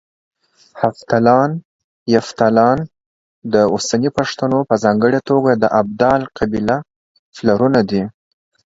[0.81, 1.49] هفتلان،
[2.15, 2.77] يفتالان
[3.53, 6.77] د اوسني پښتنو په ځانګړه توګه د ابدال قبيله
[7.35, 8.03] پلرونه دي